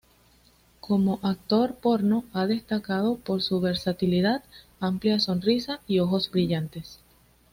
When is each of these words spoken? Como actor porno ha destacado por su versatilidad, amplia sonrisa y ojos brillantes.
Como 0.79 1.19
actor 1.21 1.75
porno 1.75 2.25
ha 2.33 2.47
destacado 2.47 3.17
por 3.17 3.43
su 3.43 3.59
versatilidad, 3.61 4.43
amplia 4.79 5.19
sonrisa 5.19 5.79
y 5.85 5.99
ojos 5.99 6.31
brillantes. 6.31 6.97